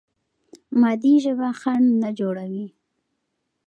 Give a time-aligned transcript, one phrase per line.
[0.81, 2.65] مادي ژبه خنډ نه جوړوي.